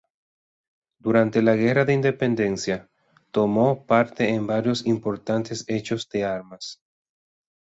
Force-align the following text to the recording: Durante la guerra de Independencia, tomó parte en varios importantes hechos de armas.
Durante 0.99 1.43
la 1.43 1.55
guerra 1.55 1.85
de 1.85 1.93
Independencia, 1.93 2.89
tomó 3.29 3.85
parte 3.85 4.29
en 4.29 4.47
varios 4.47 4.87
importantes 4.87 5.63
hechos 5.67 6.09
de 6.09 6.23
armas. 6.25 6.81